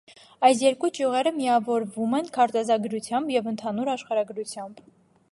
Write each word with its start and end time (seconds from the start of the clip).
Այս 0.47 0.61
երկու 0.63 0.87
ճյուղերը 0.99 1.33
միավորվում 1.35 2.15
են 2.19 2.31
քարտեզագրությամբ 2.37 3.33
և 3.35 3.51
ընդհանուր 3.53 3.93
աշխարհագրությամբ։ 3.93 4.81